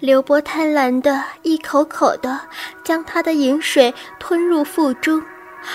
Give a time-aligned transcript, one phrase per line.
[0.00, 2.40] 刘波贪婪的一口口的
[2.82, 5.22] 将他的饮水吞入腹中，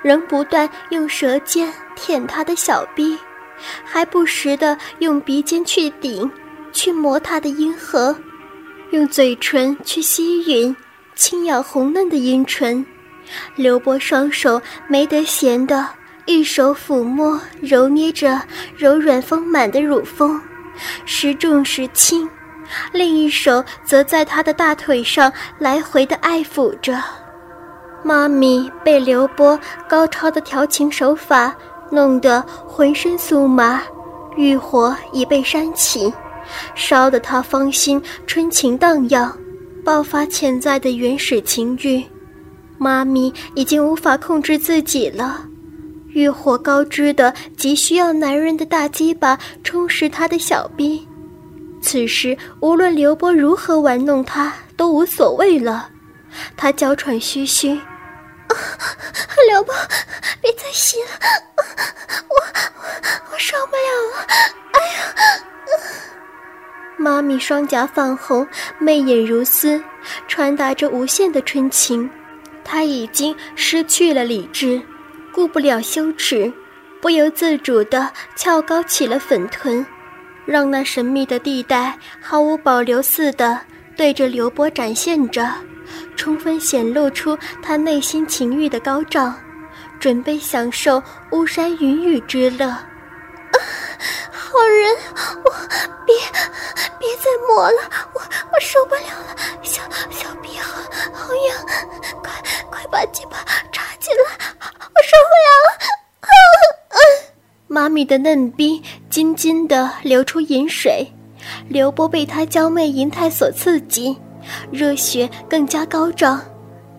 [0.00, 3.18] 仍不断用舌尖舔他的小臂，
[3.84, 6.30] 还不时的用鼻尖去顶、
[6.72, 8.16] 去磨他的阴核，
[8.90, 10.74] 用嘴唇去吸吮、
[11.14, 12.84] 轻咬红嫩的阴唇。
[13.54, 15.86] 刘波双手没得闲的，
[16.24, 18.40] 一手抚摸、揉捏着
[18.78, 20.40] 柔软丰满的乳峰，
[21.04, 22.26] 时重时轻。
[22.92, 27.02] 另一手则在他的大腿上来回的爱抚着，
[28.02, 29.58] 妈咪被刘波
[29.88, 31.54] 高超的调情手法
[31.90, 33.82] 弄得浑身酥麻，
[34.36, 36.12] 欲火已被煽起，
[36.74, 39.32] 烧得她芳心春情荡漾，
[39.84, 42.04] 爆发潜在的原始情欲。
[42.78, 45.40] 妈咪已经无法控制自己了，
[46.08, 51.06] 欲火高支的急需要男人的大鸡巴充实她的小臂。
[51.80, 55.90] 此时，无论刘波如何玩弄他，都无所谓了。
[56.56, 57.70] 他娇喘吁吁
[58.48, 58.54] ：“啊
[59.48, 59.74] 刘波，
[60.40, 61.08] 别再吸了，
[62.28, 62.84] 我我
[63.32, 64.26] 我受不了了！
[64.72, 65.42] 哎呀！”
[66.98, 68.46] 妈咪双颊泛红，
[68.78, 69.82] 媚眼如丝，
[70.26, 72.10] 传达着无限的春情。
[72.64, 74.82] 她已经失去了理智，
[75.32, 76.52] 顾不了羞耻，
[77.00, 79.86] 不由自主地翘高起了粉臀。
[80.46, 83.60] 让那神秘的地带毫无保留似的
[83.96, 85.52] 对着刘波展现着，
[86.16, 89.34] 充分显露出他内心情欲的高涨，
[89.98, 92.68] 准备享受巫山云雨之乐。
[92.68, 92.86] 啊
[94.32, 94.96] 好人，
[95.44, 95.50] 我
[96.06, 96.16] 别
[96.98, 98.20] 别再摸了，我
[98.52, 100.80] 我受不了了，小小臂好
[101.12, 101.66] 好痒，
[102.22, 102.32] 快
[102.70, 104.22] 快把鸡巴插进来，
[104.60, 105.95] 我受不了了。
[107.76, 111.06] 妈咪的嫩逼津津地流出饮水，
[111.68, 114.16] 刘波被她娇媚银态所刺激，
[114.70, 116.40] 热血更加高涨，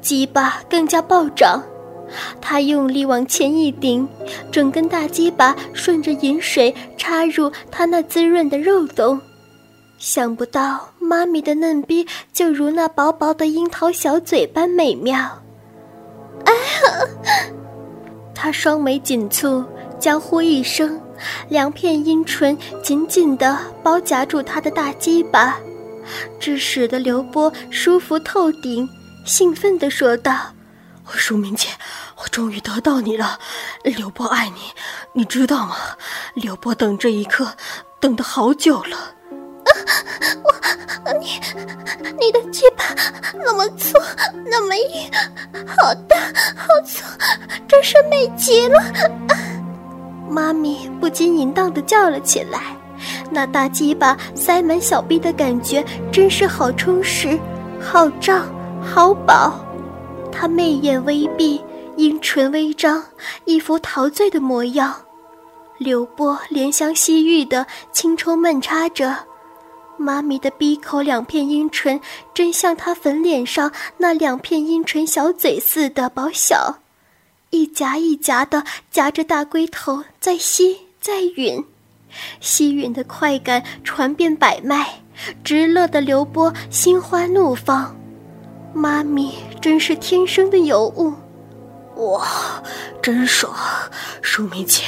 [0.02, 1.64] 鸡巴更加暴涨。
[2.39, 4.08] 他用力往前一顶，
[4.52, 9.20] 整根大鸡巴顺着饮水插入他那滋润的肉洞。
[9.98, 15.17] 想不到妈咪的嫩逼就如那薄薄的樱桃小嘴般美妙。
[16.45, 17.49] 哎呀！
[18.36, 19.66] 他双眉紧蹙。
[20.00, 21.02] 娇呼一声，
[21.50, 25.58] 两片阴唇紧紧地包夹住他的大鸡巴，
[26.40, 28.88] 致使得刘波舒服透顶，
[29.26, 30.54] 兴奋地说道
[31.12, 31.70] ：“舒明姐，
[32.18, 33.40] 我终于得到你了！
[33.84, 34.62] 刘波爱你，
[35.14, 35.76] 你知道吗？
[36.36, 37.54] 刘波等这一刻
[38.00, 38.98] 等得好久了。”
[39.68, 39.70] 啊
[40.44, 41.40] 我，你，
[42.20, 42.84] 你的鸡巴
[43.34, 43.98] 那么粗，
[44.46, 45.12] 那么硬，
[45.68, 46.18] 好大，
[46.56, 47.04] 好粗，
[47.68, 48.82] 真是美极了！
[50.30, 52.76] 妈咪不禁淫荡地叫了起来，
[53.32, 57.39] 那大鸡巴塞满小臂的感觉真是好充实、
[57.80, 58.45] 好胀、
[58.82, 59.60] 好饱。
[60.32, 61.61] 她媚眼微闭，
[61.95, 63.04] 阴唇微张，
[63.45, 64.93] 一副陶醉的模样。
[65.77, 69.16] 刘波怜香惜玉地轻抽慢插着，
[69.95, 71.99] 妈咪的鼻口两片阴唇
[72.33, 76.76] 真像她粉脸上那两片阴唇小嘴似的薄小。
[77.50, 81.64] 一夹一夹的夹着大龟头，在吸在吮，
[82.42, 85.02] 吸吮的快感传遍百脉，
[85.44, 87.96] 直乐的刘波心花怒放。
[88.74, 91.14] 妈咪真是天生的尤物，
[91.96, 92.62] 哇，
[93.02, 93.56] 真爽！
[94.22, 94.84] 淑明姐，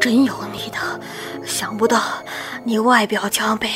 [0.00, 1.00] 真有你的！
[1.46, 2.00] 想不到
[2.64, 3.70] 你外表娇美，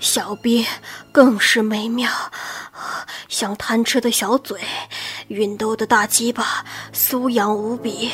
[0.00, 0.66] 小臂
[1.12, 2.10] 更是美妙，
[3.28, 4.58] 像贪吃的小嘴。
[5.28, 8.10] 熨斗的大鸡巴酥痒无比，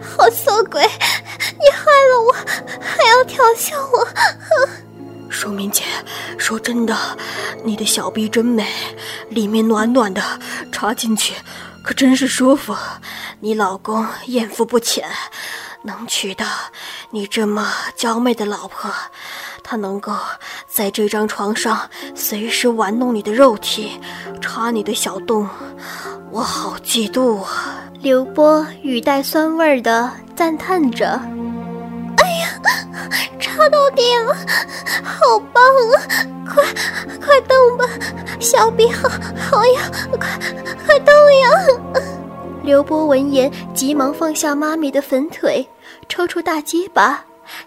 [0.00, 0.82] 好色鬼！
[0.82, 2.32] 你害了我，
[2.80, 4.08] 还要调笑我！
[5.28, 5.82] 淑明姐，
[6.38, 6.96] 说真的，
[7.64, 8.64] 你的小臂真美，
[9.30, 10.22] 里面暖暖的，
[10.70, 11.34] 插进去
[11.82, 12.76] 可真是舒服。
[13.40, 15.10] 你老公艳福不浅，
[15.82, 16.46] 能娶到
[17.10, 18.88] 你这么娇媚的老婆，
[19.64, 20.16] 他能够
[20.68, 24.00] 在这张床上随时玩弄你的肉体，
[24.40, 25.48] 插你的小洞。
[26.34, 27.84] 我好嫉妒啊！
[28.00, 31.10] 刘波语带酸味儿的赞叹着
[32.18, 32.60] ：“哎呀，
[33.38, 34.34] 插到点了，
[35.04, 35.94] 好棒啊！
[36.52, 36.64] 快
[37.24, 37.84] 快动吧，
[38.40, 39.08] 小臂好
[39.48, 40.28] 好痒，快
[40.84, 42.02] 快动呀！”
[42.64, 45.64] 刘波闻言，急忙放下妈咪的粉腿，
[46.08, 47.24] 抽出大鸡巴，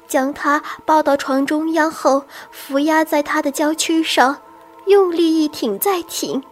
[0.09, 2.21] 将她抱到床中央后，
[2.51, 4.35] 扶压在她的娇躯上，
[4.87, 6.43] 用力一挺再挺。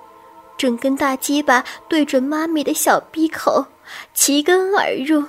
[0.58, 3.66] 整根大鸡巴对准妈咪的小鼻口
[4.14, 5.22] 齐根而入。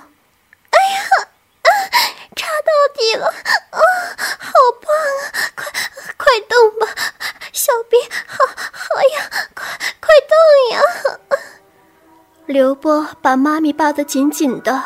[0.71, 1.27] 哎呀
[1.63, 1.69] 啊
[2.35, 3.27] 插到底了。
[3.71, 3.79] 啊
[4.39, 4.89] 好棒
[5.21, 5.65] 啊快
[6.17, 6.87] 快动吧
[7.51, 9.65] 小鼻好好痒快
[9.99, 10.37] 快动
[10.71, 10.81] 呀。
[12.45, 14.81] 刘波把妈咪抱得紧紧的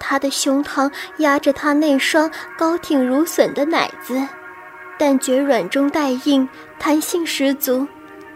[0.00, 4.26] 他的胸膛压着他那双高挺如笋的奶子
[4.98, 7.86] 但觉软中带硬弹性十足。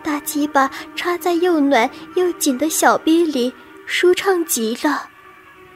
[0.03, 3.53] 大鸡巴插在又暖又紧的小逼里，
[3.87, 5.09] 舒畅极了。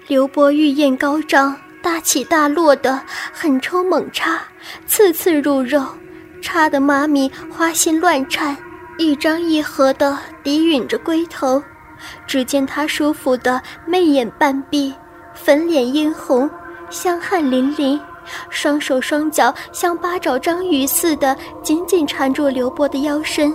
[0.07, 3.01] 刘波欲焰高涨，大起大落的
[3.33, 4.43] 狠抽猛插，
[4.87, 5.85] 次次入肉，
[6.43, 8.57] 插得妈咪花心乱颤，
[8.99, 11.63] 一张一合的抵吮着龟头。
[12.27, 14.93] 只见他舒服的媚眼半闭，
[15.33, 16.51] 粉脸殷红，
[16.91, 17.99] 香汗淋漓，
[18.51, 23.55] 双手双脚像八爪章鱼似的紧紧缠住刘波的腰身。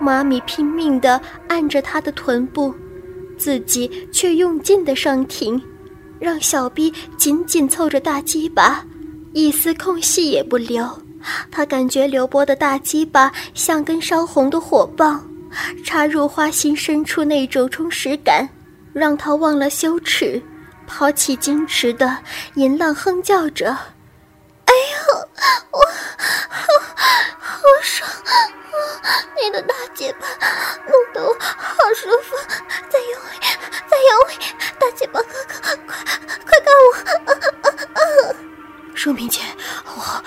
[0.00, 2.74] 妈咪拼命地按着他的臀部，
[3.38, 5.60] 自己却用劲地上挺，
[6.18, 8.84] 让小臂紧紧凑着大鸡巴，
[9.32, 10.86] 一丝空隙也不留。
[11.50, 15.28] 他感觉刘波的大鸡巴像根烧红的火棒，
[15.84, 18.48] 插入花心深处那种充实感，
[18.92, 20.40] 让他忘了羞耻，
[20.86, 22.16] 抛弃矜持的
[22.54, 23.70] 淫浪哼叫着
[24.66, 25.28] ：“哎呦，
[25.72, 25.78] 我
[26.48, 26.66] 好
[27.38, 28.08] 好爽！”
[29.42, 30.26] 你的大嘴巴
[30.86, 32.36] 弄得我好舒服，
[32.88, 33.36] 再用力，
[33.88, 34.34] 再用力，
[34.78, 36.00] 大嘴巴哥哥，快
[36.44, 38.34] 快干我！
[38.94, 39.40] 舒明姐，
[39.84, 40.24] 我，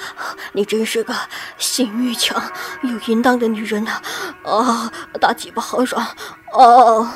[0.54, 1.14] 你真是个
[1.58, 2.42] 性欲强
[2.84, 4.00] 又淫荡的女人呐！
[4.44, 6.06] 啊，大嘴巴好爽！
[6.54, 7.10] 哦，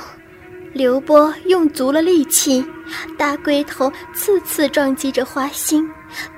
[0.73, 2.65] 刘波用足了力气，
[3.17, 5.89] 大龟头次次撞击着花心，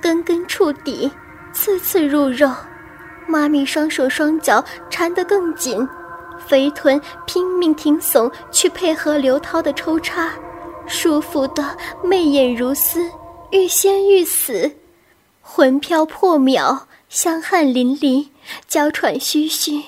[0.01, 1.11] 根根触底，
[1.53, 2.51] 次次入肉。
[3.27, 5.87] 妈咪双手双脚缠得更紧，
[6.47, 10.31] 肥臀拼命挺耸去配合刘涛的抽插，
[10.87, 13.09] 舒服的媚眼如丝，
[13.51, 14.71] 欲仙欲死，
[15.41, 18.27] 魂飘魄渺，香汗淋漓，
[18.67, 19.81] 娇喘吁吁，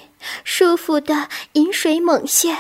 [0.44, 2.56] 舒服的饮水猛泻。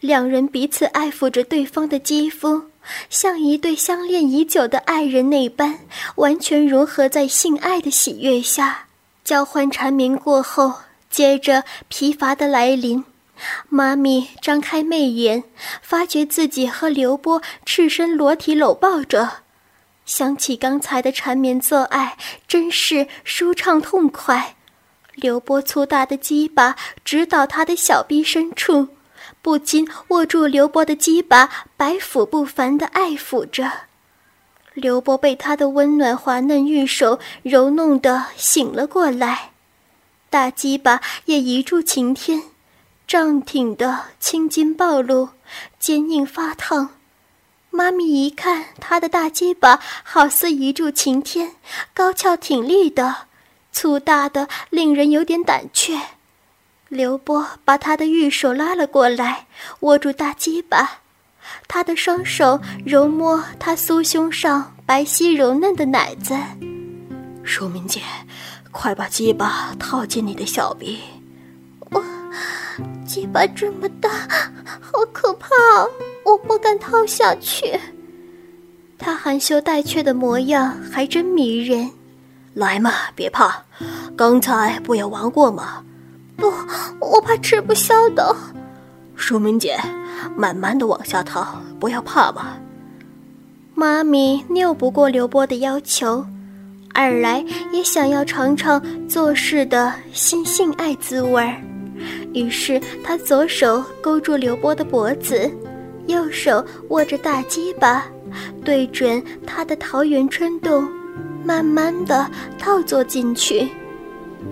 [0.00, 2.62] 两人彼此爱抚着对方的肌肤，
[3.08, 5.78] 像一对相恋已久的爱人那般，
[6.16, 8.86] 完全融合在性爱的喜悦下。
[9.24, 10.74] 交换缠绵过后，
[11.10, 13.04] 接着疲乏的来临。
[13.68, 15.42] 妈咪张开媚眼，
[15.80, 19.28] 发觉自己和刘波赤身裸体搂抱着，
[20.04, 22.16] 想起刚才的缠绵做爱，
[22.46, 24.54] 真是舒畅痛快。
[25.14, 28.88] 刘波粗大的鸡巴直捣他的小臂深处，
[29.40, 33.70] 不禁握住刘波的鸡巴，百抚不凡的爱抚着。
[34.74, 39.50] 刘波被他的温暖滑嫩玉手揉弄得醒了过来，
[40.30, 42.42] 大鸡巴也一柱擎天，
[43.06, 45.28] 胀挺的青筋暴露，
[45.78, 46.94] 坚硬发烫。
[47.70, 51.52] 妈咪一看他的大鸡巴，好似一柱擎天，
[51.92, 53.28] 高翘挺立的，
[53.72, 56.00] 粗大的令人有点胆怯。
[56.88, 59.46] 刘波把他的玉手拉了过来，
[59.80, 61.01] 握住大鸡巴。
[61.68, 66.36] 他的双手揉摸他酥胸上白皙柔嫩的奶子，
[67.42, 68.00] 淑明姐，
[68.70, 70.98] 快把鸡巴套进你的小臂。
[71.90, 72.02] 我
[73.06, 74.10] 鸡巴这么大，
[74.80, 75.48] 好可怕，
[76.24, 77.78] 我不敢套下去。
[78.98, 81.90] 他含羞带怯的模样还真迷人。
[82.54, 83.64] 来嘛，别怕，
[84.16, 85.82] 刚才不也玩过吗？
[86.36, 86.52] 不，
[87.00, 88.36] 我怕吃不消的。
[89.16, 89.78] 淑明姐。
[90.36, 92.56] 慢慢的往下套，不要怕嘛。
[93.74, 96.24] 妈咪拗不过刘波的要求，
[96.92, 101.56] 二来也想要尝尝做事的新性爱滋味儿，
[102.34, 105.50] 于是她左手勾住刘波的脖子，
[106.06, 108.04] 右手握着大鸡巴，
[108.64, 110.86] 对准他的桃源春洞，
[111.44, 113.68] 慢慢的套坐进去。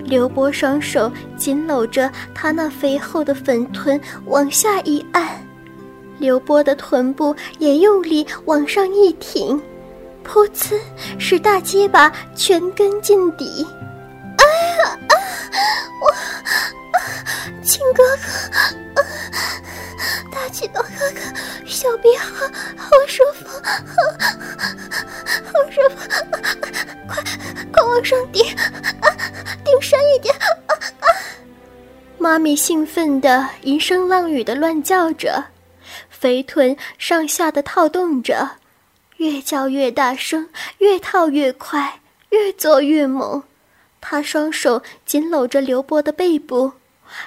[0.05, 5.29] 刘波双手紧搂着他那肥厚的粉臀，往下一按。
[6.21, 9.61] 刘波的臀部也用力往上一挺，
[10.25, 10.79] 噗呲，
[11.19, 13.67] 使大鸡巴全根进底。
[14.37, 14.45] 哎
[14.77, 15.15] 呀啊！
[16.03, 16.13] 我，
[17.65, 18.03] 亲哥
[18.95, 19.03] 哥，
[20.31, 21.21] 大鸡巴哥哥，
[21.67, 22.47] 小臂好
[22.77, 23.49] 好舒服，
[23.87, 24.03] 好
[25.47, 25.97] 好舒服，
[27.09, 27.25] 快
[27.73, 28.45] 快往上顶，
[29.01, 29.09] 啊
[29.65, 30.35] 顶深一点！
[30.37, 30.47] 啊
[32.19, 35.43] 妈咪兴奋的淫声浪语的乱叫着。
[36.21, 38.51] 肥臀上下的套动着，
[39.17, 43.43] 越叫越大声，越套越快，越做越猛。
[44.03, 46.73] 他双手紧搂着刘波的背部，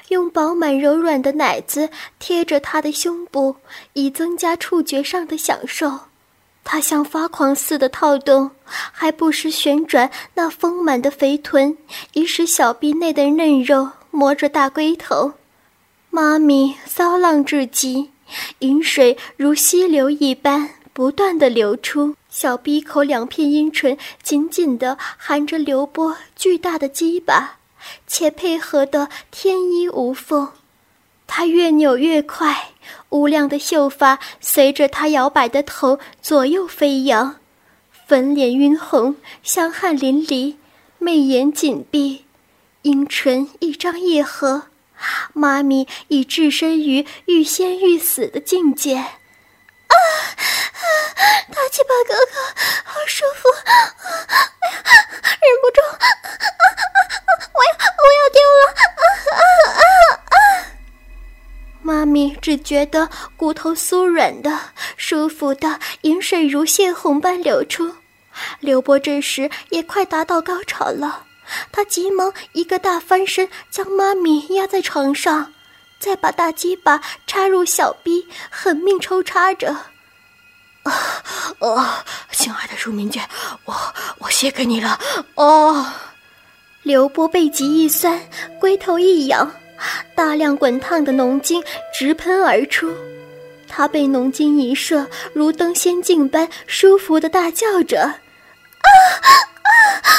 [0.10, 3.56] 用饱满柔软的奶子贴着他的胸部，
[3.94, 6.02] 以增加触觉上的享受。
[6.64, 11.76] 他像发狂似的套动，还不时旋转那丰满的肥臀，
[12.14, 15.34] 以使小臂内的嫩肉磨着大龟头。
[16.12, 18.12] 妈咪骚浪至极。
[18.60, 27.58] 饮水如溪流一般不断的流出，小鼻口两片阴唇紧紧的含着刘波巨大的鸡巴，
[28.06, 30.50] 且配合得天衣无缝。
[31.25, 32.70] 他越扭越快，
[33.10, 37.38] 乌亮的秀发随着他摇摆的头左右飞扬，
[38.06, 40.56] 粉脸晕红，香汗淋漓，
[41.00, 42.25] 媚眼紧闭，
[42.84, 44.63] 阴唇一张一合。
[45.34, 49.10] 妈咪已置身于欲仙欲死的境界，啊
[49.88, 49.98] 啊！
[51.50, 52.40] 大鸡巴哥哥，
[52.84, 53.50] 好舒服，
[55.42, 58.63] 忍不住，啊啊啊我要我要丢了！
[59.32, 59.84] 啊啊
[60.30, 60.38] 啊！
[61.82, 64.60] 妈咪只觉得骨头酥软的、
[64.96, 67.96] 舒服的，饮水如泄洪般流出。
[68.60, 71.25] 刘波这时也快达到高潮了。
[71.72, 75.54] 他急忙一个大翻身，将妈咪压在床上，
[76.00, 79.76] 再把大鸡巴插入小臂，狠命抽插着。
[80.84, 80.92] 啊
[81.60, 82.06] 啊！
[82.32, 83.24] 亲爱的舒明娟，
[83.64, 83.74] 我
[84.18, 85.00] 我谢给你了。
[85.36, 85.94] 哦，
[86.82, 88.22] 刘波背脊一酸，
[88.60, 89.50] 龟头一痒，
[90.14, 92.94] 大量滚烫的浓精直喷而出，
[93.70, 98.04] 他被浓精一射，如登仙境般舒服的大叫着
[98.84, 98.88] ：“啊
[100.02, 100.12] 啊！”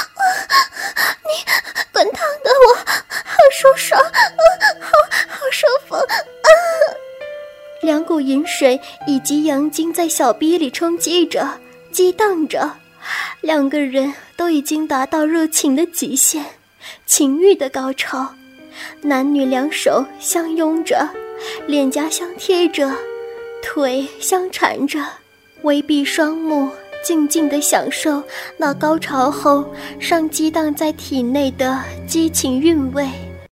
[1.25, 1.45] 你
[1.93, 4.01] 滚烫的我，好舒爽，
[4.81, 4.91] 好
[5.29, 5.97] 好舒服。
[7.83, 11.61] 两股饮水以及阳精在小逼里冲击着、
[11.93, 12.77] 激荡着，
[13.43, 16.45] 两个人都已经达到热情的极限，
[17.05, 18.35] 情欲的高潮。
[19.03, 21.07] 男女两手相拥着，
[21.67, 22.91] 脸颊相贴着，
[23.63, 24.99] 腿相缠着，
[25.63, 26.71] 微闭双目。
[27.05, 28.23] 静静的享受
[28.57, 29.65] 那高潮后
[30.01, 33.07] 上激荡在体内的激情韵味。